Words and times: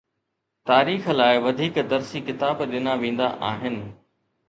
تاريخ 0.69 1.03
لاءِ 1.19 1.35
وڌيڪ 1.45 1.75
درسي 1.91 2.19
ڪتاب 2.27 2.57
ڏنا 2.71 2.93
ويندا 3.01 3.33
آهن. 3.55 3.83